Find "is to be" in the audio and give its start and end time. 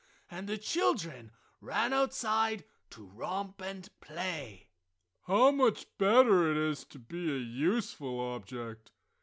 6.57-7.29